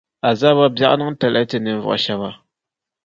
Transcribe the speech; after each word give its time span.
Azaaba 0.29 0.65
biεɣu 0.75 0.95
niŋ 0.97 1.11
talahi 1.19 1.43
n-ti 1.45 1.57
ninvuɣu 1.59 1.97
shɛba. 2.03 2.29